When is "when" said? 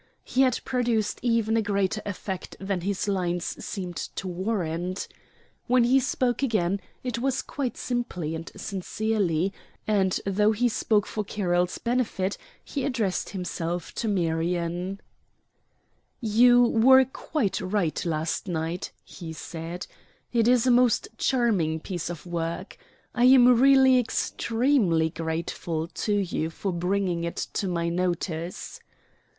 5.67-5.83